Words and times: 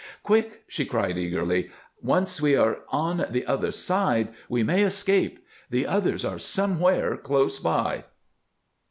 "Quick!" 0.23 0.63
she 0.67 0.83
cried, 0.87 1.15
eagerly. 1.15 1.69
"Once 2.01 2.41
we 2.41 2.55
are 2.55 2.79
on 2.89 3.27
the 3.29 3.45
other 3.45 3.69
side 3.71 4.29
we 4.49 4.63
may 4.63 4.81
escape. 4.81 5.45
The 5.69 5.85
others 5.85 6.25
are 6.25 6.39
somewhere 6.39 7.15
close 7.17 7.59
by." 7.59 8.05